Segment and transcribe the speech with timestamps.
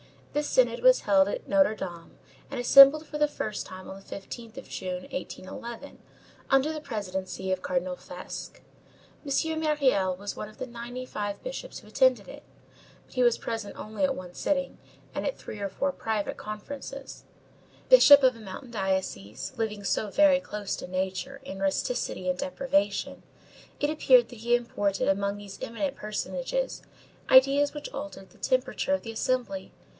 [0.33, 2.17] This synod was held at Notre Dame,
[2.49, 5.99] and assembled for the first time on the 15th of June, 1811,
[6.49, 8.59] under the presidency of Cardinal Fesch.
[9.23, 9.59] M.
[9.59, 12.41] Myriel was one of the ninety five bishops who attended it.
[13.05, 14.79] But he was present only at one sitting
[15.13, 17.25] and at three or four private conferences.
[17.89, 23.21] Bishop of a mountain diocese, living so very close to nature, in rusticity and deprivation,
[23.79, 26.81] it appeared that he imported among these eminent personages,
[27.29, 29.73] ideas which altered the temperature of the assembly.